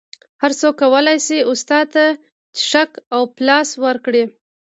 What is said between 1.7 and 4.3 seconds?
ته چکش او پلاس ورکړي